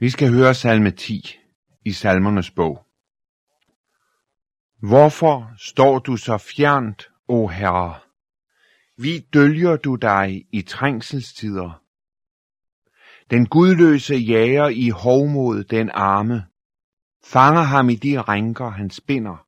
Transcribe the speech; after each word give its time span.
Vi 0.00 0.10
skal 0.10 0.32
høre 0.32 0.54
salme 0.54 0.90
10 0.90 1.38
i 1.84 1.92
salmernes 1.92 2.50
bog. 2.50 2.86
Hvorfor 4.80 5.52
står 5.56 5.98
du 5.98 6.16
så 6.16 6.38
fjernt, 6.38 7.10
o 7.28 7.48
Herre? 7.48 8.00
Vi 8.96 9.18
dølger 9.18 9.76
du 9.76 9.94
dig 9.94 10.46
i 10.52 10.62
trængselstider. 10.62 11.82
Den 13.30 13.46
gudløse 13.46 14.14
jager 14.14 14.68
i 14.68 14.88
hovmod 14.88 15.64
den 15.64 15.90
arme, 15.94 16.46
fanger 17.24 17.62
ham 17.62 17.90
i 17.90 17.94
de 17.94 18.20
rænker, 18.20 18.68
han 18.68 18.90
spinder. 18.90 19.46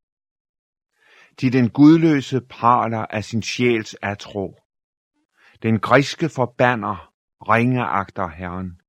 De 1.41 1.51
den 1.51 1.71
gudløse 1.71 2.41
praler 2.41 3.07
af 3.11 3.25
sin 3.25 3.43
sjæls 3.43 3.95
atro. 4.03 4.59
Den 5.63 5.81
griske 5.81 6.29
forbander 6.29 7.13
ringeagter 7.41 8.29
Herren. 8.29 8.80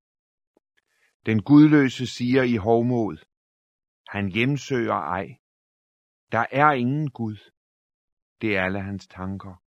Den 1.25 1.41
gudløse 1.41 2.07
siger 2.07 2.43
i 2.43 2.55
hovmod, 2.55 3.17
han 4.07 4.27
hjemsøger 4.27 4.93
ej. 4.93 5.37
Der 6.31 6.45
er 6.51 6.71
ingen 6.71 7.09
Gud. 7.09 7.37
Det 8.41 8.57
er 8.57 8.63
alle 8.63 8.81
hans 8.81 9.07
tanker. 9.07 9.61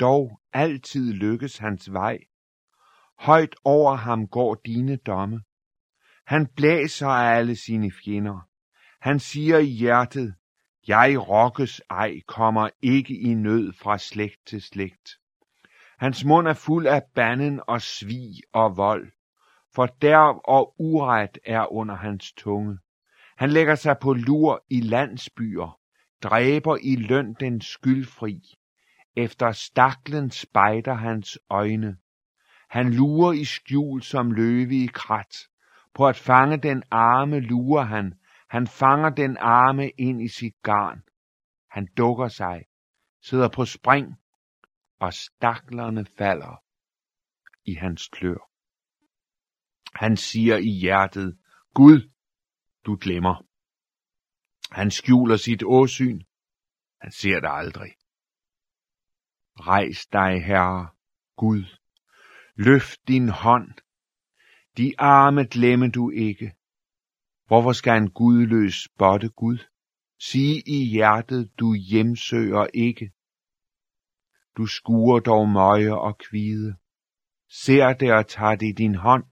Dog 0.00 0.40
altid 0.52 1.12
lykkes 1.12 1.58
hans 1.58 1.92
vej. 1.92 2.18
Højt 3.18 3.56
over 3.64 3.94
ham 3.94 4.28
går 4.28 4.54
dine 4.54 4.96
domme. 4.96 5.42
Han 6.26 6.46
blæser 6.56 7.06
af 7.06 7.36
alle 7.36 7.56
sine 7.56 7.92
fjender. 8.04 8.48
Han 9.00 9.18
siger 9.18 9.58
i 9.58 9.66
hjertet, 9.66 10.34
jeg 10.86 11.28
rokkes 11.28 11.82
ej, 11.90 12.20
kommer 12.26 12.70
ikke 12.82 13.14
i 13.14 13.34
nød 13.34 13.72
fra 13.72 13.98
slægt 13.98 14.46
til 14.46 14.62
slægt. 14.62 15.10
Hans 15.98 16.24
mund 16.24 16.48
er 16.48 16.54
fuld 16.54 16.86
af 16.86 17.02
banden 17.14 17.60
og 17.68 17.80
svig 17.80 18.34
og 18.52 18.76
vold. 18.76 19.12
For 19.74 19.86
der 19.86 20.48
og 20.48 20.74
uret 20.78 21.38
er 21.44 21.72
under 21.72 21.94
hans 21.94 22.32
tunge. 22.32 22.78
Han 23.36 23.50
lægger 23.50 23.74
sig 23.74 23.96
på 24.02 24.12
lur 24.12 24.64
i 24.70 24.80
landsbyer, 24.80 25.80
dræber 26.22 26.76
i 26.82 26.96
løn 26.96 27.34
den 27.40 27.60
skyldfri. 27.60 28.42
Efter 29.16 29.52
staklen 29.52 30.30
spejder 30.30 30.94
hans 30.94 31.38
øjne. 31.50 31.96
Han 32.68 32.94
lurer 32.94 33.32
i 33.32 33.44
skjul 33.44 34.02
som 34.02 34.32
løve 34.32 34.74
i 34.74 34.86
krat. 34.86 35.36
På 35.94 36.06
at 36.06 36.16
fange 36.16 36.56
den 36.56 36.82
arme 36.90 37.40
lurer 37.40 37.84
han. 37.84 38.14
Han 38.48 38.66
fanger 38.66 39.10
den 39.10 39.36
arme 39.36 39.88
ind 39.88 40.22
i 40.22 40.28
sit 40.28 40.54
garn. 40.62 41.02
Han 41.70 41.88
dukker 41.96 42.28
sig, 42.28 42.64
sidder 43.22 43.48
på 43.48 43.64
spring, 43.64 44.14
og 45.00 45.12
staklerne 45.14 46.06
falder 46.18 46.62
i 47.64 47.74
hans 47.74 48.08
klør. 48.08 48.49
Han 49.94 50.16
siger 50.16 50.56
i 50.56 50.70
hjertet, 50.70 51.38
Gud, 51.74 52.10
du 52.86 52.96
glemmer. 52.96 53.46
Han 54.70 54.90
skjuler 54.90 55.36
sit 55.36 55.62
åsyn. 55.62 56.20
Han 57.00 57.12
ser 57.12 57.40
det 57.40 57.48
aldrig. 57.50 57.92
Rejs 59.60 60.06
dig, 60.06 60.44
Herre, 60.44 60.88
Gud. 61.36 61.64
Løft 62.54 63.08
din 63.08 63.28
hånd. 63.28 63.72
De 64.76 64.94
arme 64.98 65.46
glemme 65.46 65.90
du 65.90 66.10
ikke. 66.10 66.52
Hvorfor 67.46 67.72
skal 67.72 68.02
en 68.02 68.10
gudløs 68.10 68.74
spotte 68.74 69.28
Gud? 69.28 69.58
Sig 70.18 70.68
i 70.68 70.84
hjertet, 70.84 71.50
du 71.60 71.74
hjemsøger 71.74 72.66
ikke. 72.74 73.12
Du 74.56 74.66
skuer 74.66 75.20
dog 75.20 75.48
møje 75.48 75.94
og 75.94 76.18
kvide. 76.18 76.76
Ser 77.48 77.92
det 77.92 78.12
og 78.12 78.26
tager 78.28 78.54
det 78.54 78.66
i 78.66 78.72
din 78.72 78.94
hånd. 78.94 79.24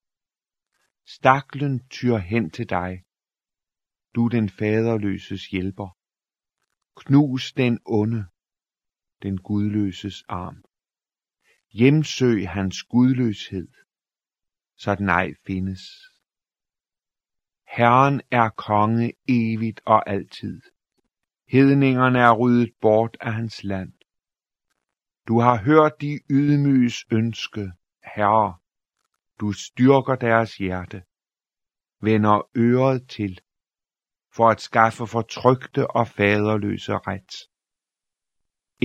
Staklen 1.10 1.88
tyr 1.88 2.16
hen 2.16 2.50
til 2.50 2.68
dig. 2.68 3.04
Du 4.14 4.28
den 4.28 4.48
faderløses 4.48 5.46
hjælper. 5.46 5.88
Knus 6.96 7.52
den 7.52 7.80
onde, 7.84 8.26
den 9.22 9.38
gudløses 9.38 10.22
arm. 10.28 10.64
Hjemsøg 11.70 12.48
hans 12.48 12.82
gudløshed, 12.82 13.68
så 14.76 14.94
den 14.94 15.08
ej 15.08 15.34
findes. 15.46 15.80
Herren 17.76 18.20
er 18.30 18.48
konge 18.48 19.12
evigt 19.28 19.80
og 19.86 20.10
altid. 20.10 20.62
Hedningerne 21.48 22.18
er 22.18 22.32
ryddet 22.32 22.72
bort 22.80 23.16
af 23.20 23.32
hans 23.32 23.64
land. 23.64 23.92
Du 25.28 25.40
har 25.40 25.62
hørt 25.62 26.00
de 26.00 26.20
ydmyges 26.30 27.04
ønske, 27.12 27.72
Herre. 28.16 28.57
Du 29.40 29.52
styrker 29.52 30.16
deres 30.16 30.56
hjerte, 30.56 30.98
vender 32.00 32.36
øret 32.56 33.10
til, 33.10 33.40
for 34.36 34.46
at 34.50 34.60
skaffe 34.60 35.06
fortrygte 35.06 35.82
og 35.98 36.04
faderløse 36.16 36.92
ret. 37.08 37.32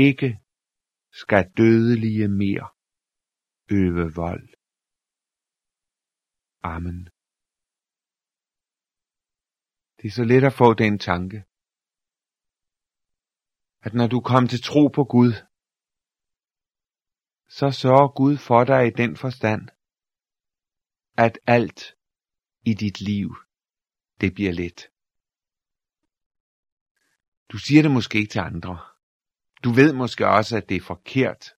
Ikke 0.07 0.39
skal 1.11 1.51
dødelige 1.57 2.27
mere 2.27 2.67
øve 3.79 4.05
vold. 4.21 4.49
Amen. 6.63 6.99
Det 9.97 10.05
er 10.07 10.15
så 10.19 10.23
let 10.23 10.43
at 10.43 10.53
få 10.53 10.73
den 10.73 10.99
tanke, 10.99 11.39
at 13.85 13.93
når 13.93 14.07
du 14.07 14.19
kom 14.31 14.47
til 14.47 14.61
tro 14.69 14.87
på 14.97 15.03
Gud, 15.15 15.33
så 17.57 17.67
sørger 17.81 18.07
Gud 18.19 18.35
for 18.47 18.63
dig 18.63 18.81
i 18.87 18.97
den 19.01 19.17
forstand, 19.23 19.63
at 21.17 21.39
alt 21.47 21.95
i 22.65 22.73
dit 22.73 23.01
liv, 23.01 23.35
det 24.21 24.33
bliver 24.33 24.51
let. 24.51 24.87
Du 27.49 27.57
siger 27.57 27.81
det 27.81 27.91
måske 27.91 28.17
ikke 28.17 28.31
til 28.31 28.39
andre. 28.39 28.79
Du 29.63 29.71
ved 29.71 29.93
måske 29.93 30.27
også, 30.27 30.57
at 30.57 30.69
det 30.69 30.77
er 30.77 30.81
forkert. 30.81 31.49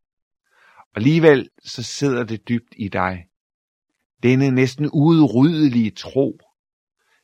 Og 0.79 0.97
alligevel 0.97 1.49
så 1.63 1.83
sidder 1.83 2.23
det 2.23 2.47
dybt 2.49 2.73
i 2.77 2.87
dig. 2.87 3.27
Denne 4.23 4.51
næsten 4.51 4.89
udryddelige 4.93 5.91
tro. 5.91 6.39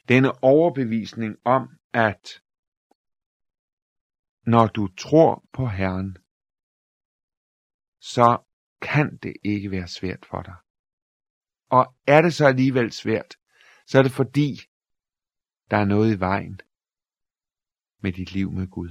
Denne 0.09 0.43
overbevisning 0.43 1.35
om, 1.45 1.67
at 1.93 2.41
når 4.45 4.67
du 4.67 4.87
tror 4.87 5.45
på 5.53 5.67
Herren, 5.67 6.17
så 7.99 8.37
kan 8.81 9.17
det 9.17 9.33
ikke 9.43 9.71
være 9.71 9.87
svært 9.87 10.25
for 10.25 10.41
dig. 10.41 10.55
Og 11.71 11.95
er 12.07 12.21
det 12.21 12.33
så 12.33 12.45
alligevel 12.47 12.91
svært, 12.91 13.35
så 13.85 13.97
er 13.99 14.03
det 14.03 14.11
fordi, 14.11 14.59
der 15.69 15.77
er 15.77 15.85
noget 15.85 16.15
i 16.15 16.19
vejen 16.19 16.61
med 17.99 18.13
dit 18.13 18.31
liv 18.31 18.51
med 18.51 18.67
Gud. 18.67 18.89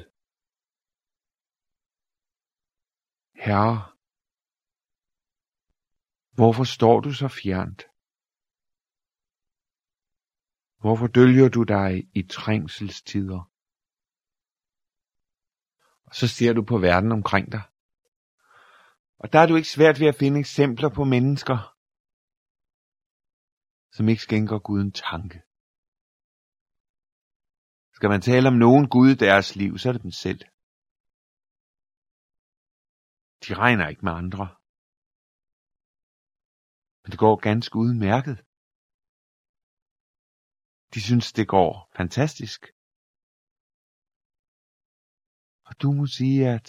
Herre, 3.35 3.93
hvorfor 6.33 6.65
står 6.65 7.01
du 7.01 7.13
så 7.13 7.29
fjernt? 7.29 7.83
Hvorfor 10.81 11.07
dølger 11.07 11.49
du 11.49 11.63
dig 11.63 12.09
i 12.15 12.23
trængselstider? 12.23 13.51
Og 16.05 16.15
så 16.15 16.29
ser 16.29 16.53
du 16.53 16.65
på 16.65 16.79
verden 16.79 17.13
omkring 17.13 17.53
dig. 17.53 17.63
Og 19.19 19.33
der 19.33 19.39
er 19.39 19.47
du 19.47 19.57
ikke 19.57 19.69
svært 19.69 20.01
ved 20.01 20.07
at 20.07 20.17
finde 20.17 20.41
eksempler 20.41 20.89
på 20.89 21.05
mennesker, 21.05 21.70
som 24.01 24.09
ikke 24.09 24.27
skænker 24.29 24.59
Gud 24.69 24.81
en 24.81 24.93
tanke. 24.93 25.39
Skal 27.97 28.09
man 28.13 28.23
tale 28.29 28.49
om 28.53 28.59
nogen 28.67 28.87
Gud 28.95 29.09
i 29.13 29.21
deres 29.27 29.49
liv, 29.63 29.73
så 29.79 29.85
er 29.89 29.95
det 29.95 30.03
dem 30.07 30.15
selv. 30.25 30.41
De 33.45 33.51
regner 33.63 33.87
ikke 33.89 34.05
med 34.07 34.13
andre. 34.23 34.45
Men 37.01 37.09
det 37.13 37.19
går 37.25 37.35
ganske 37.49 37.75
udmærket. 37.85 38.37
De 40.95 41.01
synes, 41.09 41.27
det 41.39 41.47
går 41.55 41.73
fantastisk. 41.99 42.61
Og 45.69 45.73
du 45.83 45.89
må 45.99 46.05
sige, 46.19 46.39
at 46.57 46.69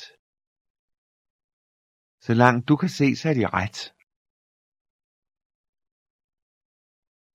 så 2.26 2.34
langt 2.44 2.68
du 2.70 2.76
kan 2.82 2.92
se, 3.00 3.08
så 3.16 3.26
er 3.30 3.38
de 3.40 3.48
ret. 3.60 3.80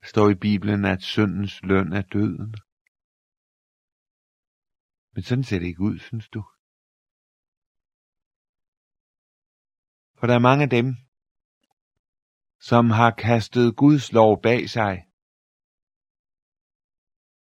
Står 0.07 0.31
i 0.31 0.35
Bibelen, 0.35 0.85
at 0.85 1.03
syndens 1.03 1.63
løn 1.63 1.93
er 1.93 2.03
døden. 2.03 2.55
Men 5.13 5.23
sådan 5.23 5.45
ser 5.45 5.59
det 5.59 5.67
ikke 5.67 5.83
ud, 5.83 5.99
synes 5.99 6.29
du. 6.29 6.43
For 10.19 10.27
der 10.27 10.35
er 10.35 10.49
mange 10.49 10.65
af 10.65 10.71
dem, 10.71 10.89
som 12.61 12.91
har 12.91 13.11
kastet 13.11 13.77
Guds 13.77 14.13
lov 14.13 14.43
bag 14.43 14.69
sig, 14.69 14.95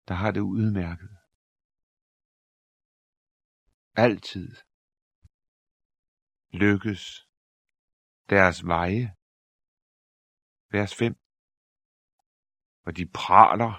der 0.08 0.14
har 0.14 0.32
det 0.32 0.42
udmærket. 0.42 1.10
Altid 3.96 4.56
lykkes 6.54 7.28
deres 8.30 8.66
veje. 8.66 9.16
Vers 10.72 10.96
5. 10.96 11.25
Og 12.86 12.98
de 12.98 13.06
praler. 13.14 13.74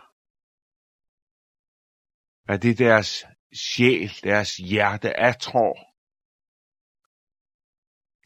At 2.53 2.63
det 2.63 2.79
deres 2.79 3.25
sjæl, 3.53 4.11
deres 4.29 4.57
hjerte 4.57 5.09
er 5.09 5.33
tror. 5.33 5.77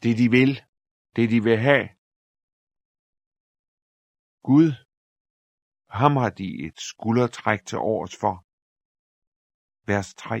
Det 0.03 0.17
de 0.17 0.27
vil, 0.37 0.53
det 1.15 1.29
de 1.33 1.39
vil 1.47 1.59
have. 1.69 1.85
Gud, 4.49 4.67
ham 5.99 6.13
har 6.21 6.29
de 6.29 6.47
et 6.67 6.79
skuldertræk 6.89 7.65
til 7.65 7.77
års 7.77 8.15
for. 8.21 8.35
Vers 9.89 10.13
3. 10.13 10.35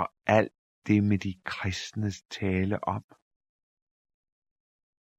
Og 0.00 0.06
alt 0.26 0.52
det 0.86 1.04
med 1.04 1.18
de 1.18 1.40
kristnes 1.44 2.22
tale 2.22 2.84
om. 2.84 3.04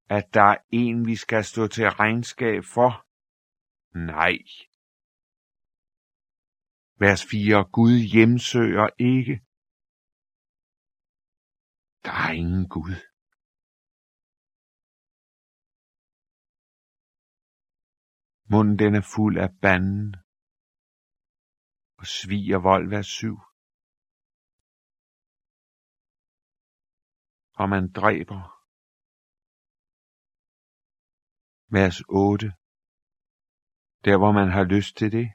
At 0.09 0.33
der 0.33 0.41
er 0.41 0.57
en, 0.71 1.07
vi 1.07 1.15
skal 1.15 1.43
stå 1.43 1.67
til 1.67 1.89
regnskab 1.89 2.63
for. 2.73 2.91
Nej. 3.97 4.37
Vers 6.99 7.25
4. 7.31 7.69
Gud 7.71 7.95
hjemsøger 8.13 8.89
ikke. 8.99 9.35
Der 12.05 12.11
er 12.11 12.31
ingen 12.31 12.69
Gud. 12.69 12.95
Munden 18.51 18.79
den 18.79 18.95
er 18.95 19.05
fuld 19.15 19.37
af 19.37 19.49
banden 19.61 20.15
og 21.97 22.05
sviger 22.05 22.59
vold 22.59 22.89
vers 22.89 23.07
7. 23.07 23.37
Og 27.53 27.69
man 27.69 27.91
dræber. 27.91 28.58
Vers 31.71 32.01
8. 32.09 32.47
Der 34.05 34.17
hvor 34.17 34.31
man 34.31 34.49
har 34.51 34.63
lyst 34.63 34.97
til 34.97 35.11
det. 35.11 35.27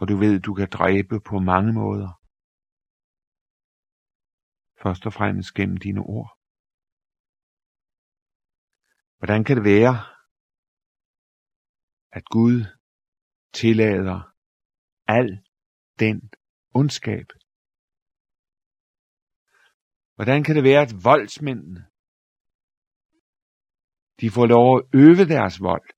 Og 0.00 0.08
du 0.08 0.16
ved, 0.16 0.40
du 0.40 0.54
kan 0.54 0.68
dræbe 0.78 1.16
på 1.28 1.38
mange 1.38 1.72
måder. 1.72 2.10
Først 4.82 5.06
og 5.06 5.12
fremmest 5.12 5.54
gennem 5.54 5.76
dine 5.76 6.00
ord. 6.00 6.30
Hvordan 9.18 9.44
kan 9.44 9.56
det 9.56 9.64
være, 9.64 9.96
at 12.18 12.24
Gud 12.24 12.58
tillader 13.52 14.20
al 15.18 15.28
den 15.98 16.30
ondskab? 16.74 17.26
Hvordan 20.14 20.44
kan 20.44 20.56
det 20.56 20.64
være, 20.64 20.82
at 20.82 20.92
voldsmændene, 21.04 21.82
de 24.20 24.26
får 24.36 24.46
lov 24.54 24.68
at 24.76 24.82
øve 25.04 25.24
deres 25.34 25.56
vold? 25.68 25.88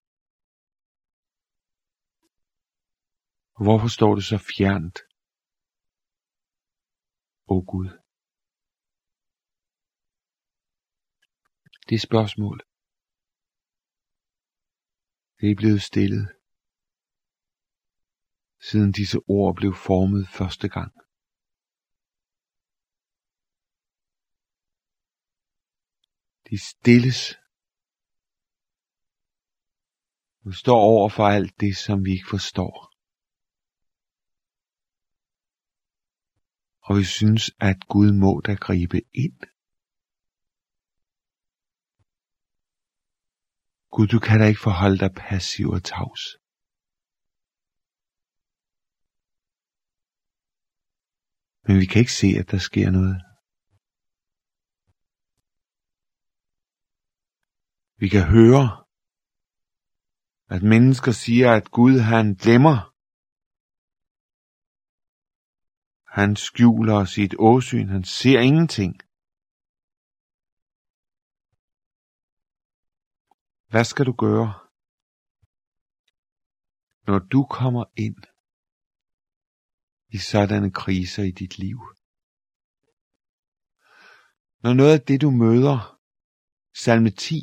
Hvorfor 3.64 3.88
står 3.96 4.12
det 4.18 4.24
så 4.32 4.38
fjernt? 4.56 4.98
O 7.52 7.54
oh 7.54 7.62
Gud. 7.72 7.88
Det 11.90 12.00
spørgsmål, 12.08 12.58
det 15.38 15.46
er 15.50 15.56
blevet 15.62 15.82
stillet, 15.90 16.26
siden 18.68 18.92
disse 18.92 19.18
ord 19.36 19.52
blev 19.60 19.72
formet 19.88 20.24
første 20.38 20.68
gang. 20.76 20.92
De 26.48 26.56
stilles. 26.70 27.20
Vi 30.48 30.54
står 30.54 30.80
over 30.92 31.08
for 31.08 31.24
alt 31.36 31.60
det, 31.60 31.76
som 31.76 32.04
vi 32.04 32.10
ikke 32.10 32.30
forstår. 32.36 32.74
Og 36.86 36.96
vi 36.98 37.04
synes, 37.04 37.42
at 37.60 37.78
Gud 37.88 38.10
må 38.24 38.40
da 38.46 38.54
gribe 38.54 39.00
ind. 39.24 39.40
Gud, 43.94 44.06
du 44.06 44.18
kan 44.18 44.40
da 44.40 44.46
ikke 44.46 44.66
forholde 44.68 44.98
dig 44.98 45.12
passiv 45.16 45.66
og 45.76 45.82
tavs. 45.84 46.22
Men 51.64 51.74
vi 51.80 51.86
kan 51.86 52.00
ikke 52.00 52.18
se, 52.22 52.28
at 52.40 52.50
der 52.50 52.58
sker 52.58 52.90
noget. 52.90 53.18
Vi 58.02 58.08
kan 58.08 58.24
høre, 58.36 58.87
at 60.48 60.62
mennesker 60.62 61.12
siger, 61.12 61.52
at 61.52 61.70
Gud 61.70 61.98
han 61.98 62.34
glemmer. 62.34 62.94
Han 66.06 66.36
skjuler 66.36 67.04
sit 67.04 67.34
åsyn, 67.38 67.88
han 67.88 68.04
ser 68.04 68.40
ingenting. 68.40 69.00
Hvad 73.68 73.84
skal 73.84 74.06
du 74.06 74.12
gøre, 74.12 74.54
når 77.06 77.18
du 77.18 77.46
kommer 77.50 77.84
ind 77.96 78.22
i 80.08 80.18
sådanne 80.18 80.70
kriser 80.72 81.22
i 81.22 81.30
dit 81.30 81.58
liv? 81.58 81.78
Når 84.62 84.74
noget 84.74 84.92
af 84.92 85.06
det, 85.06 85.20
du 85.20 85.30
møder, 85.30 86.00
salme 86.74 87.10
10, 87.10 87.34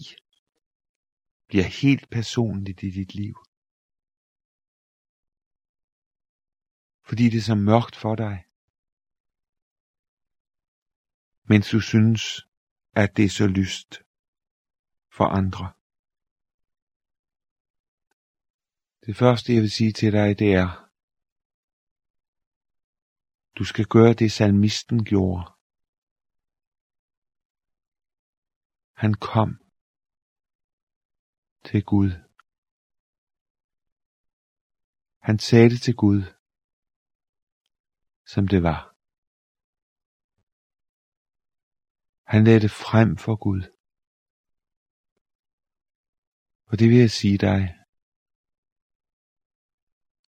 bliver 1.48 1.64
helt 1.64 2.10
personligt 2.10 2.84
i 2.84 2.90
dit 2.90 3.16
liv. 3.16 3.36
Fordi 7.08 7.24
det 7.30 7.38
er 7.38 7.42
så 7.42 7.56
mørkt 7.56 7.96
for 7.96 8.16
dig. 8.16 8.46
Mens 11.50 11.70
du 11.70 11.80
synes, 11.80 12.22
at 12.96 13.18
det 13.18 13.26
er 13.26 13.30
så 13.30 13.48
lyst 13.48 13.92
for 15.18 15.26
andre. 15.26 15.74
Det 19.06 19.16
første, 19.16 19.54
jeg 19.54 19.62
vil 19.62 19.72
sige 19.72 19.94
til 19.94 20.12
dig, 20.14 20.40
det 20.40 20.54
er, 20.54 20.70
du 23.58 23.64
skal 23.64 23.86
gøre 23.86 24.14
det, 24.14 24.32
salmisten 24.32 25.06
gjorde. 25.06 25.44
Han 28.94 29.14
kom 29.14 29.65
til 31.66 31.84
Gud. 31.84 32.12
Han 35.22 35.40
sagde 35.40 35.70
det 35.70 35.82
til 35.82 35.96
Gud, 35.96 36.22
som 38.26 38.48
det 38.48 38.64
var. 38.64 38.96
Han 42.24 42.44
lagde 42.44 42.60
det 42.60 42.72
frem 42.72 43.18
for 43.18 43.36
Gud. 43.36 43.62
Og 46.66 46.80
det 46.80 46.90
vil 46.90 46.98
jeg 46.98 47.12
sige 47.12 47.38
dig, 47.38 47.62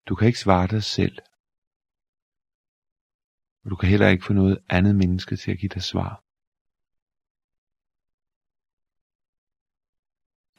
du 0.08 0.16
kan 0.16 0.28
ikke 0.28 0.40
svare 0.40 0.68
dig 0.68 0.84
selv. 0.84 1.18
Og 3.64 3.70
du 3.70 3.76
kan 3.76 3.90
heller 3.90 4.08
ikke 4.10 4.26
få 4.26 4.34
noget 4.34 4.64
andet 4.70 4.96
menneske 4.96 5.36
til 5.36 5.52
at 5.52 5.60
give 5.60 5.70
dig 5.70 5.84
svar. 5.84 6.27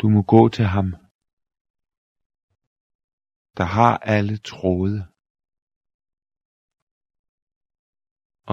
Du 0.02 0.08
må 0.08 0.22
gå 0.22 0.48
til 0.48 0.64
ham, 0.64 0.88
der 3.56 3.64
har 3.64 3.98
alle 3.98 4.38
tråde. 4.38 4.98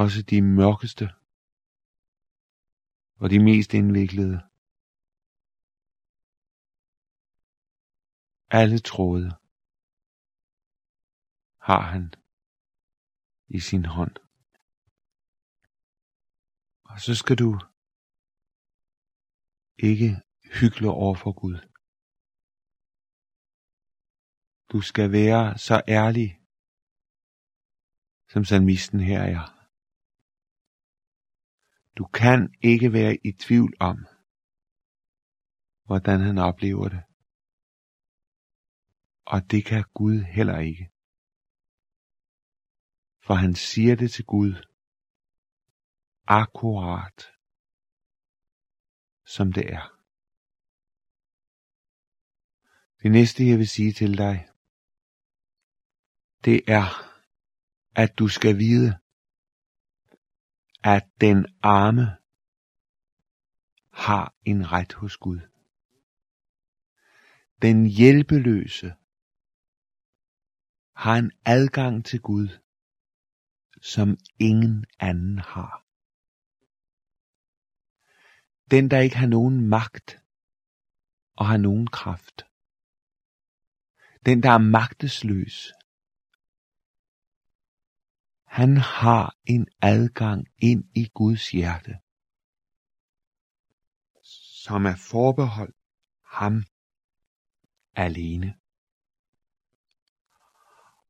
Også 0.01 0.21
de 0.29 0.41
mørkeste 0.41 1.05
og 3.15 3.29
de 3.29 3.39
mest 3.39 3.73
indviklede. 3.73 4.37
Alle 8.49 8.79
tråde 8.79 9.29
har 11.59 11.81
han 11.91 12.13
i 13.47 13.59
sin 13.59 13.85
hånd. 13.85 14.15
Og 16.83 16.99
så 16.99 17.15
skal 17.15 17.37
du 17.37 17.59
ikke 19.77 20.24
hykle 20.59 20.89
over 20.89 21.15
for 21.15 21.33
Gud. 21.41 21.57
Du 24.71 24.81
skal 24.81 25.11
være 25.11 25.57
så 25.57 25.81
ærlig, 25.87 26.29
som 28.33 28.43
salmisten 28.43 28.99
her 28.99 29.21
er. 29.35 29.45
Du 31.97 32.03
kan 32.19 32.39
ikke 32.63 32.93
være 32.93 33.17
i 33.27 33.31
tvivl 33.31 33.73
om, 33.79 33.97
hvordan 35.87 36.19
han 36.27 36.37
oplever 36.37 36.87
det. 36.95 37.03
Og 39.33 39.51
det 39.51 39.65
kan 39.65 39.83
Gud 39.93 40.17
heller 40.35 40.59
ikke 40.59 40.95
for 43.25 43.33
han 43.33 43.55
siger 43.55 43.95
det 43.95 44.11
til 44.11 44.25
Gud. 44.25 44.53
Akkurat. 46.27 47.31
som 49.27 49.53
det 49.53 49.73
er. 49.73 49.94
Det 53.05 53.11
næste, 53.11 53.47
jeg 53.47 53.57
vil 53.57 53.67
sige 53.67 53.93
til 53.93 54.17
dig, 54.17 54.47
det 56.45 56.61
er, 56.67 56.87
at 57.95 58.19
du 58.19 58.27
skal 58.27 58.57
vide, 58.57 58.99
at 60.83 61.03
den 61.21 61.45
arme 61.61 62.17
har 63.91 64.35
en 64.45 64.71
ret 64.71 64.93
hos 64.93 65.17
Gud. 65.17 65.39
Den 67.61 67.85
hjælpeløse 67.85 68.95
har 70.95 71.15
en 71.15 71.31
adgang 71.45 72.05
til 72.05 72.21
Gud, 72.21 72.47
som 73.81 74.17
ingen 74.39 74.85
anden 74.99 75.39
har. 75.39 75.85
Den, 78.71 78.91
der 78.91 78.99
ikke 78.99 79.17
har 79.17 79.27
nogen 79.27 79.69
magt 79.69 80.23
og 81.35 81.47
har 81.47 81.57
nogen 81.57 81.87
kraft. 81.87 82.54
Den, 84.25 84.43
der 84.43 84.51
er 84.51 84.57
magtesløs. 84.57 85.73
Han 88.45 88.77
har 88.77 89.37
en 89.45 89.67
adgang 89.81 90.47
ind 90.57 90.83
i 90.95 91.07
Guds 91.13 91.51
hjerte, 91.51 91.99
som 94.63 94.85
er 94.85 94.95
forbeholdt 94.95 95.77
ham 96.23 96.63
alene. 97.95 98.59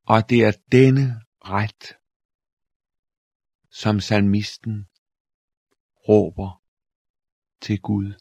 Og 0.03 0.29
det 0.29 0.43
er 0.43 0.51
denne 0.71 1.21
ret, 1.39 1.97
som 3.69 3.99
salmisten 3.99 4.89
råber 6.09 6.63
til 7.61 7.81
Gud 7.81 8.13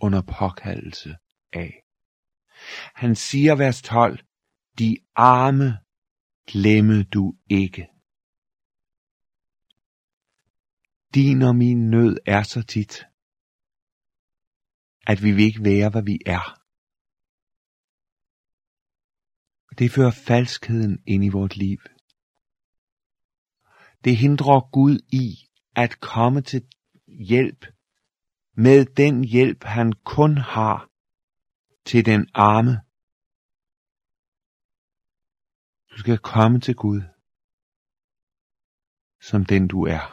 under 0.00 0.22
påkaldelse 0.22 1.16
af. 1.52 1.87
Han 2.94 3.14
siger 3.14 3.56
vers 3.56 3.82
12, 3.82 4.18
de 4.78 4.96
arme 5.14 5.78
glemme 6.46 7.02
du 7.02 7.34
ikke. 7.50 7.88
Din 11.14 11.42
og 11.42 11.56
min 11.56 11.90
nød 11.90 12.16
er 12.26 12.42
så 12.42 12.62
tit, 12.62 12.94
at 15.06 15.22
vi 15.22 15.32
vil 15.32 15.44
ikke 15.44 15.64
være, 15.64 15.90
hvad 15.90 16.02
vi 16.02 16.18
er. 16.26 16.58
Det 19.78 19.90
fører 19.90 20.10
falskheden 20.10 21.02
ind 21.06 21.24
i 21.24 21.28
vort 21.28 21.56
liv. 21.56 21.78
Det 24.04 24.16
hindrer 24.16 24.70
Gud 24.70 24.98
i 25.12 25.24
at 25.76 26.00
komme 26.00 26.40
til 26.42 26.62
hjælp 27.06 27.66
med 28.56 28.84
den 28.84 29.24
hjælp, 29.24 29.64
han 29.64 29.92
kun 30.04 30.36
har 30.36 30.90
til 31.88 32.04
den 32.10 32.22
arme. 32.34 32.74
Du 35.90 35.96
skal 36.02 36.18
komme 36.32 36.60
til 36.60 36.74
Gud 36.74 37.00
som 39.20 39.44
den 39.44 39.68
du 39.68 39.78
er. 39.96 40.04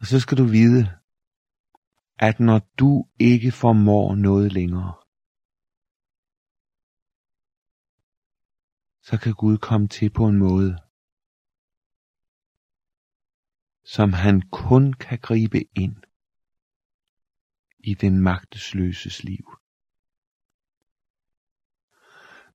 Og 0.00 0.06
så 0.06 0.20
skal 0.20 0.38
du 0.38 0.46
vide, 0.58 0.82
at 2.18 2.40
når 2.40 2.58
du 2.78 3.08
ikke 3.20 3.52
formår 3.52 4.14
noget 4.14 4.52
længere, 4.52 4.94
så 9.08 9.14
kan 9.22 9.34
Gud 9.34 9.58
komme 9.58 9.88
til 9.88 10.10
på 10.12 10.24
en 10.28 10.38
måde, 10.38 10.72
som 13.84 14.12
han 14.12 14.42
kun 14.52 14.92
kan 14.92 15.18
gribe 15.18 15.60
ind 15.82 16.05
i 17.86 17.94
den 17.94 18.20
magtesløses 18.20 19.24
liv. 19.24 19.46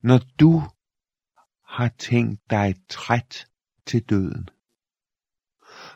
Når 0.02 0.20
du 0.40 0.62
har 1.66 1.90
tænkt 1.98 2.50
dig 2.50 2.76
træt 2.90 3.48
til 3.86 4.04
døden, 4.10 4.50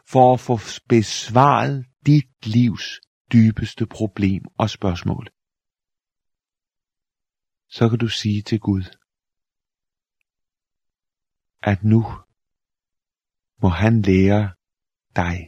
for 0.05 0.33
at 0.33 0.39
få 0.39 0.59
besvaret 0.89 1.85
dit 2.05 2.45
livs 2.45 3.01
dybeste 3.33 3.85
problem 3.87 4.41
og 4.57 4.69
spørgsmål, 4.69 5.29
så 7.67 7.89
kan 7.89 7.99
du 7.99 8.07
sige 8.07 8.41
til 8.41 8.59
Gud, 8.59 8.83
at 11.61 11.83
nu 11.83 12.03
må 13.61 13.69
han 13.69 14.01
lære 14.01 14.53
dig 15.15 15.47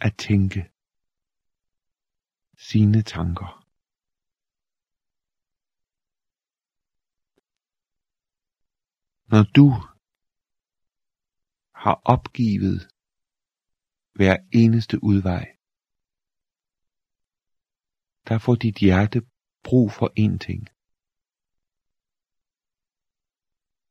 at 0.00 0.16
tænke 0.18 0.71
sine 2.68 3.02
tanker. 3.02 3.50
Når 9.32 9.42
du 9.58 9.68
har 11.82 11.96
opgivet 12.14 12.78
hver 14.18 14.36
eneste 14.60 14.96
udvej, 15.10 15.46
der 18.28 18.38
får 18.38 18.54
dit 18.54 18.78
hjerte 18.78 19.20
brug 19.66 19.86
for 19.98 20.08
én 20.24 20.34
ting. 20.46 20.62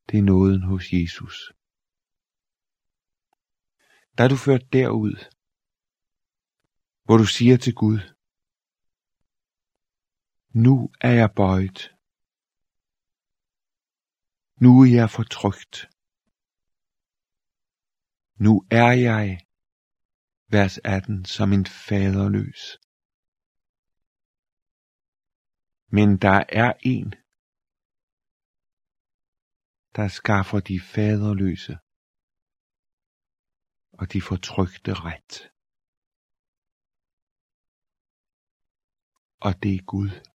Det 0.06 0.18
er 0.18 0.22
nåden 0.32 0.62
hos 0.62 0.84
Jesus. 0.92 1.36
Der 4.16 4.24
er 4.24 4.28
du 4.28 4.36
ført 4.46 4.72
derud, 4.72 5.16
hvor 7.04 7.16
du 7.22 7.26
siger 7.36 7.56
til 7.56 7.74
Gud, 7.74 7.98
nu 10.54 10.92
er 11.00 11.14
jeg 11.20 11.30
bøjet. 11.36 11.80
Nu 14.64 14.70
er 14.82 14.90
jeg 15.00 15.10
fortrygt. 15.10 15.76
Nu 18.44 18.52
er 18.70 18.92
jeg, 19.08 19.26
vers 20.54 20.78
18, 20.84 21.24
som 21.24 21.52
en 21.52 21.66
faderløs. 21.66 22.62
Men 25.96 26.08
der 26.26 26.44
er 26.62 26.72
en, 26.94 27.08
der 29.96 30.08
skaffer 30.08 30.60
de 30.60 30.80
faderløse 30.80 31.74
og 33.92 34.12
de 34.12 34.20
fortrygte 34.28 34.92
ret. 34.94 35.32
Og 39.46 39.62
det 39.62 39.74
er 39.74 39.84
Gud. 39.86 40.31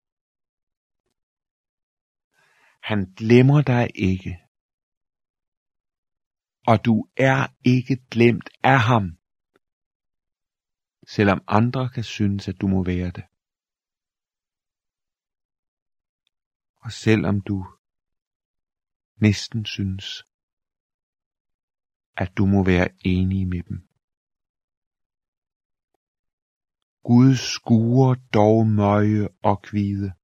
Han 2.90 3.00
glemmer 3.20 3.62
dig 3.62 3.86
ikke. 3.94 4.34
Og 6.66 6.84
du 6.84 7.08
er 7.16 7.40
ikke 7.64 7.96
glemt 8.10 8.48
af 8.62 8.80
ham, 8.90 9.04
selvom 11.06 11.40
andre 11.46 11.90
kan 11.94 12.04
synes, 12.04 12.48
at 12.48 12.56
du 12.60 12.66
må 12.66 12.84
være 12.84 13.10
det. 13.18 13.24
Og 16.84 16.92
selvom 16.92 17.40
du 17.40 17.66
næsten 19.16 19.64
synes, 19.64 20.06
at 22.16 22.30
du 22.38 22.46
må 22.46 22.64
være 22.64 22.88
enig 23.04 23.48
med 23.48 23.62
dem. 23.62 23.78
Gud 27.02 27.34
skuer 27.36 28.14
dog 28.34 28.66
møje 28.66 29.28
og 29.42 29.62
kvide. 29.62 30.23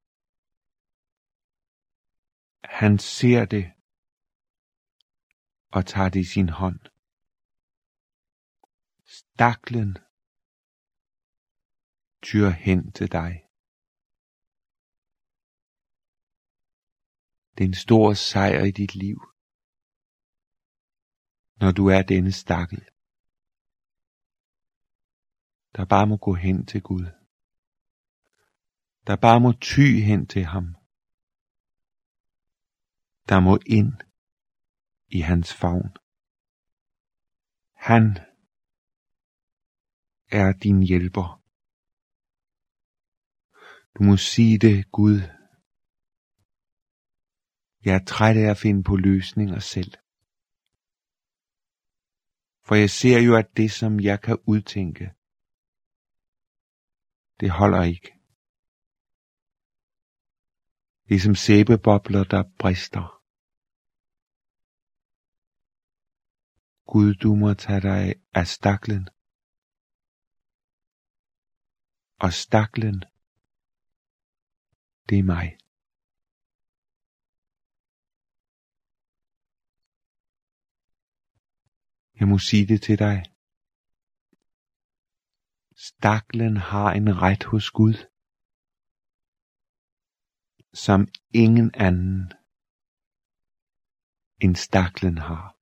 Han 2.64 2.98
ser 2.98 3.44
det 3.44 3.72
og 5.72 5.86
tager 5.86 6.08
det 6.08 6.20
i 6.20 6.24
sin 6.24 6.48
hånd. 6.48 6.80
Staklen 9.06 9.98
tyr 12.22 12.48
hen 12.48 12.92
til 12.92 13.12
dig. 13.12 13.32
Det 17.54 17.64
er 17.64 17.68
en 17.68 17.74
stor 17.74 18.14
sejr 18.14 18.64
i 18.64 18.70
dit 18.70 18.94
liv, 18.94 19.18
når 21.60 21.72
du 21.72 21.86
er 21.86 22.02
denne 22.02 22.32
stakkel, 22.32 22.84
der 25.76 25.84
bare 25.84 26.06
må 26.06 26.16
gå 26.16 26.34
hen 26.34 26.66
til 26.66 26.82
Gud, 26.82 27.06
der 29.06 29.16
bare 29.16 29.40
må 29.40 29.52
ty 29.52 29.88
hen 30.08 30.26
til 30.26 30.44
ham, 30.44 30.79
der 33.30 33.40
må 33.40 33.58
ind 33.66 33.92
i 35.08 35.20
hans 35.20 35.54
favn. 35.54 35.90
Han 37.74 38.04
er 40.38 40.52
din 40.52 40.82
hjælper. 40.82 41.42
Du 43.94 44.02
må 44.02 44.16
sige 44.16 44.58
det, 44.58 44.90
Gud. 44.92 45.16
Jeg 47.84 47.94
er 47.94 48.04
træt 48.04 48.36
af 48.36 48.50
at 48.50 48.58
finde 48.58 48.82
på 48.82 48.96
løsninger 48.96 49.58
selv. 49.58 49.92
For 52.66 52.74
jeg 52.74 52.90
ser 52.90 53.18
jo, 53.20 53.36
at 53.36 53.56
det, 53.56 53.70
som 53.70 54.00
jeg 54.00 54.20
kan 54.20 54.38
udtænke, 54.46 55.06
det 57.40 57.50
holder 57.50 57.82
ikke. 57.82 58.10
Det 61.08 61.14
er 61.14 61.20
som 61.20 61.34
sæbebobler, 61.34 62.24
der 62.24 62.42
brister. 62.58 63.19
Gud, 66.92 67.14
du 67.14 67.34
må 67.34 67.54
tage 67.54 67.80
dig 67.80 68.04
af 68.34 68.46
staklen. 68.46 69.04
Og 72.24 72.30
staklen, 72.42 72.98
det 75.08 75.18
er 75.18 75.26
mig. 75.34 75.46
Jeg 82.18 82.28
må 82.28 82.38
sige 82.38 82.66
det 82.72 82.82
til 82.82 82.98
dig. 82.98 83.18
Staklen 85.88 86.56
har 86.56 86.88
en 86.92 87.08
ret 87.24 87.44
hos 87.44 87.70
Gud, 87.70 87.96
som 90.84 91.00
ingen 91.34 91.70
anden 91.74 92.32
end 94.42 94.56
staklen 94.56 95.18
har. 95.18 95.59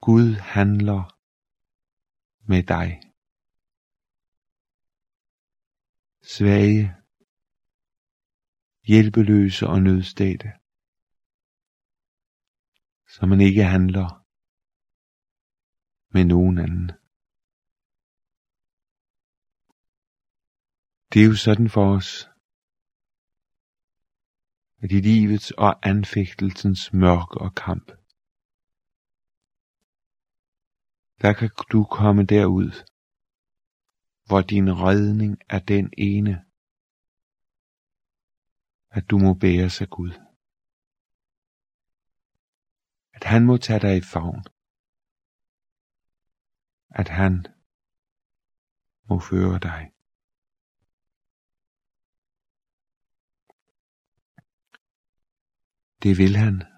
Gud 0.00 0.34
handler 0.34 1.02
med 2.50 2.62
dig. 2.62 3.00
Svage, 6.22 6.94
hjælpeløse 8.86 9.66
og 9.66 9.82
nødstede 9.82 10.52
så 13.08 13.26
man 13.26 13.40
ikke 13.40 13.64
handler 13.64 14.08
med 16.14 16.24
nogen 16.24 16.58
anden. 16.58 16.88
Det 21.12 21.22
er 21.22 21.28
jo 21.30 21.36
sådan 21.36 21.68
for 21.68 21.96
os, 21.96 22.10
at 24.82 24.90
i 24.92 25.00
livets 25.10 25.50
og 25.50 25.88
anfægtelsens 25.88 26.92
mørke 26.92 27.36
og 27.44 27.54
kamp, 27.54 27.97
der 31.20 31.32
kan 31.32 31.50
du 31.72 31.84
komme 31.84 32.26
derud, 32.26 32.70
hvor 34.26 34.40
din 34.40 34.72
redning 34.72 35.38
er 35.48 35.58
den 35.58 35.92
ene, 35.98 36.44
at 38.90 39.10
du 39.10 39.18
må 39.18 39.34
bære 39.34 39.70
sig 39.70 39.88
Gud 39.90 40.28
at 43.18 43.24
han 43.24 43.46
må 43.46 43.56
tage 43.56 43.80
dig 43.80 43.96
i 43.96 44.00
favn. 44.12 44.42
At 47.00 47.08
han 47.08 47.46
må 49.08 49.20
føre 49.20 49.58
dig. 49.58 49.82
Det 56.02 56.18
vil 56.18 56.36
han. 56.36 56.77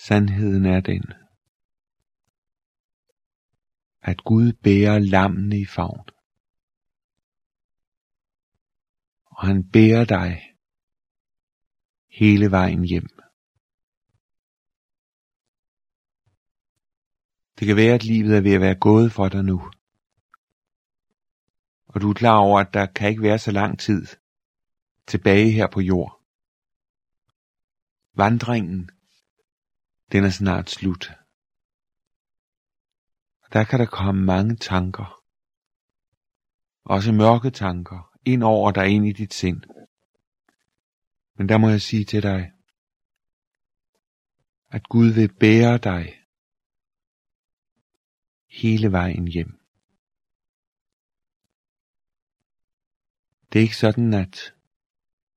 Sandheden 0.00 0.64
er 0.64 0.80
den, 0.80 1.02
at 4.02 4.24
Gud 4.24 4.52
bærer 4.52 4.98
lammene 4.98 5.60
i 5.60 5.66
favn. 5.66 6.08
Og 9.24 9.46
han 9.46 9.70
bærer 9.70 10.04
dig 10.04 10.54
hele 12.10 12.50
vejen 12.50 12.84
hjem. 12.84 13.08
Det 17.58 17.66
kan 17.66 17.76
være, 17.76 17.94
at 17.94 18.04
livet 18.04 18.36
er 18.36 18.40
ved 18.40 18.54
at 18.54 18.60
være 18.60 18.78
gået 18.80 19.12
for 19.12 19.28
dig 19.28 19.44
nu. 19.44 19.70
Og 21.86 22.00
du 22.00 22.10
er 22.10 22.14
klar 22.14 22.38
over, 22.38 22.60
at 22.60 22.74
der 22.74 22.86
kan 22.86 23.08
ikke 23.08 23.22
være 23.22 23.38
så 23.38 23.52
lang 23.52 23.78
tid 23.78 24.06
tilbage 25.06 25.50
her 25.50 25.66
på 25.72 25.80
jord. 25.80 26.22
Vandringen, 28.14 28.90
den 30.12 30.24
er 30.24 30.30
snart 30.30 30.70
slut. 30.70 31.10
Og 33.42 33.52
der 33.52 33.64
kan 33.64 33.78
der 33.78 33.86
komme 33.86 34.24
mange 34.24 34.56
tanker. 34.56 35.24
Også 36.84 37.12
mørke 37.12 37.50
tanker 37.50 38.18
ind 38.24 38.42
over 38.42 38.72
dig 38.72 38.86
ind 38.88 39.06
i 39.06 39.12
dit 39.12 39.34
sind. 39.34 39.62
Men 41.36 41.48
der 41.48 41.58
må 41.58 41.68
jeg 41.68 41.80
sige 41.80 42.04
til 42.04 42.22
dig, 42.22 42.52
at 44.70 44.88
Gud 44.88 45.14
vil 45.14 45.34
bære 45.40 45.78
dig 45.78 46.04
hele 48.50 48.92
vejen 48.92 49.28
hjem. 49.28 49.58
Det 53.52 53.58
er 53.58 53.62
ikke 53.62 53.76
sådan, 53.76 54.14
at 54.14 54.54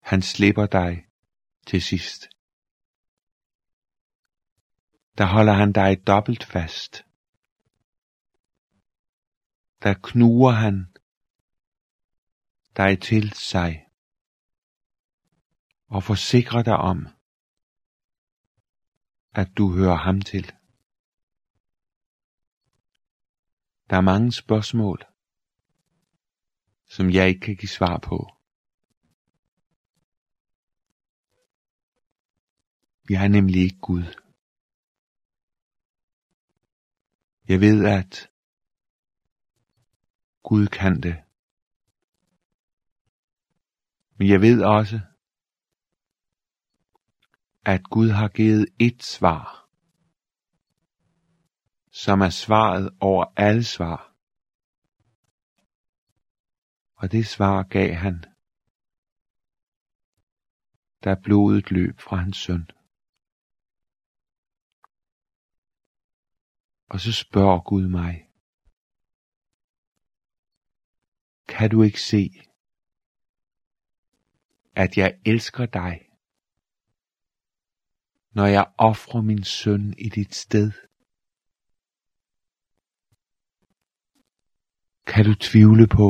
han 0.01 0.21
slipper 0.21 0.65
dig 0.65 1.05
til 1.67 1.81
sidst. 1.81 2.30
Der 5.21 5.27
holder 5.27 5.53
han 5.53 5.71
dig 5.71 6.07
dobbelt 6.07 6.43
fast. 6.43 7.05
Der 9.83 9.93
knuger 10.03 10.51
han 10.51 10.97
dig 12.77 13.01
til 13.01 13.33
sig 13.33 13.87
og 15.87 16.03
forsikrer 16.03 16.63
dig 16.63 16.77
om, 16.77 17.07
at 19.31 19.49
du 19.57 19.71
hører 19.71 19.97
ham 19.97 20.21
til. 20.21 20.45
Der 23.89 23.97
er 23.97 24.01
mange 24.01 24.31
spørgsmål, 24.31 25.05
som 26.89 27.09
jeg 27.09 27.27
ikke 27.27 27.39
kan 27.39 27.55
give 27.55 27.69
svar 27.69 27.97
på. 27.97 28.17
Vi 33.07 33.13
har 33.13 33.27
nemlig 33.27 33.61
ikke 33.61 33.79
Gud. 33.79 34.20
Jeg 37.47 37.61
ved, 37.61 37.85
at 37.85 38.29
Gud 40.43 40.67
kan 40.67 41.01
det. 41.01 41.23
Men 44.17 44.27
jeg 44.29 44.41
ved 44.41 44.63
også, 44.63 44.99
at 47.65 47.83
Gud 47.83 48.09
har 48.09 48.27
givet 48.27 48.65
et 48.79 49.03
svar, 49.03 49.69
som 51.91 52.21
er 52.21 52.29
svaret 52.29 52.89
over 52.99 53.25
alle 53.35 53.63
svar. 53.63 54.15
Og 56.95 57.11
det 57.11 57.27
svar 57.27 57.63
gav 57.63 57.93
han, 57.93 58.23
da 61.03 61.15
blodet 61.23 61.71
løb 61.71 61.99
fra 61.99 62.15
hans 62.15 62.37
søn. 62.37 62.69
Og 66.91 66.99
så 66.99 67.11
spørger 67.11 67.59
Gud 67.69 67.87
mig, 67.87 68.13
kan 71.47 71.69
du 71.69 71.83
ikke 71.83 72.01
se, 72.01 72.23
at 74.75 74.97
jeg 74.97 75.19
elsker 75.25 75.65
dig? 75.65 76.11
når 78.35 78.45
jeg 78.45 78.73
offrer 78.77 79.21
min 79.21 79.43
søn 79.43 79.93
i 79.97 80.09
dit 80.09 80.35
sted? 80.35 80.71
Kan 85.07 85.25
du 85.25 85.35
tvivle 85.35 85.87
på, 85.87 86.09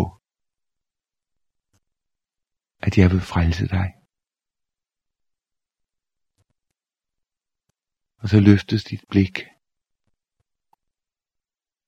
at 2.80 2.98
jeg 2.98 3.12
vil 3.12 3.22
frelse 3.22 3.68
dig? 3.68 3.88
Og 8.22 8.30
så 8.30 8.40
løftes 8.40 8.84
dit 8.84 9.04
blik 9.10 9.40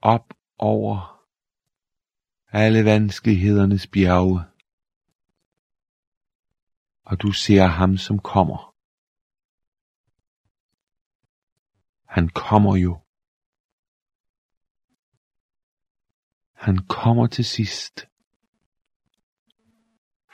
op 0.03 0.33
over 0.57 1.27
alle 2.47 2.85
vanskelighedernes 2.85 3.87
bjerge, 3.87 4.39
og 7.05 7.21
du 7.21 7.31
ser 7.31 7.65
ham, 7.65 7.97
som 7.97 8.19
kommer. 8.19 8.75
Han 12.05 12.29
kommer 12.29 12.75
jo. 12.75 13.03
Han 16.53 16.77
kommer 16.87 17.27
til 17.27 17.45
sidst 17.45 18.05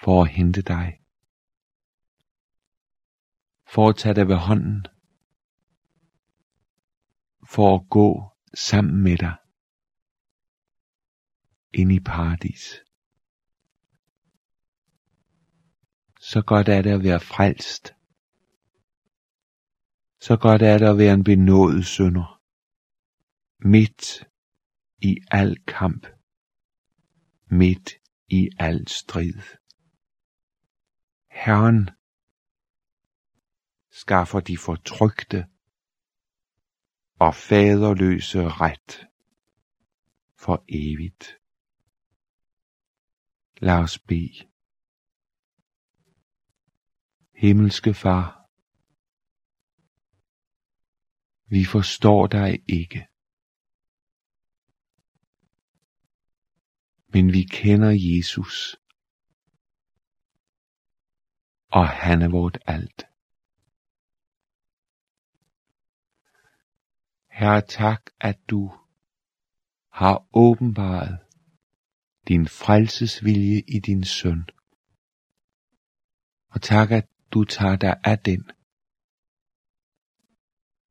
for 0.04 0.22
at 0.22 0.30
hente 0.30 0.62
dig. 0.62 1.02
For 3.68 3.90
at 3.90 3.98
tage 3.98 4.16
dig 4.16 4.28
ved 4.28 4.38
hånden. 4.38 4.86
For 7.50 7.76
at 7.76 7.90
gå 7.90 8.38
sammen 8.54 9.04
med 9.04 9.18
dig 9.18 9.39
ind 11.74 11.92
i 11.92 12.00
paradis. 12.00 12.76
Så 16.20 16.42
godt 16.42 16.70
er 16.70 16.82
det 16.82 16.92
at 16.92 17.04
være 17.04 17.20
frelst 17.20 17.94
så 20.22 20.38
godt 20.38 20.62
er 20.62 20.78
det 20.78 20.86
at 20.86 20.98
være 20.98 21.14
en 21.14 21.24
benådet 21.24 21.86
sønder. 21.86 22.42
midt 23.60 24.28
i 25.02 25.18
al 25.32 25.66
kamp, 25.66 26.08
midt 27.52 27.94
i 28.28 28.50
al 28.60 28.88
strid. 28.88 29.42
Herren 31.32 31.90
skaffer 33.92 34.40
de 34.40 34.58
fortrygte 34.58 35.48
og 37.20 37.36
faderløse 37.36 38.48
ret 38.48 39.08
for 40.38 40.64
evigt. 40.70 41.39
Lad 43.62 43.84
os 43.84 44.00
bede. 44.00 44.50
Himmelske 47.36 47.94
Far, 47.94 48.40
vi 51.46 51.66
forstår 51.66 52.28
dig 52.28 52.64
ikke. 52.68 53.08
Men 57.14 57.34
vi 57.34 57.44
kender 57.44 57.92
Jesus, 57.92 58.76
og 61.68 61.88
han 61.88 62.22
er 62.22 62.30
vort 62.30 62.58
alt. 62.66 63.04
Herre, 67.30 67.62
tak, 67.62 68.02
at 68.20 68.40
du 68.50 68.72
har 69.92 70.28
åbenbaret 70.34 71.29
din 72.30 72.48
frelsesvilje 72.48 73.64
i 73.68 73.80
din 73.80 74.04
søn. 74.04 74.50
Og 76.50 76.62
tak, 76.62 76.92
at 76.92 77.08
du 77.34 77.44
tager 77.44 77.76
dig 77.76 77.96
af 78.04 78.20
den, 78.20 78.52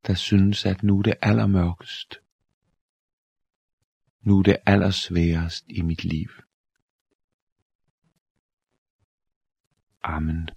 der 0.07 0.13
synes, 0.13 0.65
at 0.65 0.83
nu 0.83 0.99
er 0.99 1.03
det 1.03 1.13
allermørkest. 1.21 2.15
Nu 4.21 4.39
er 4.39 4.43
det 4.43 4.57
allersværest 4.65 5.65
i 5.67 5.81
mit 5.81 6.03
liv. 6.03 6.29
Amen. 10.03 10.49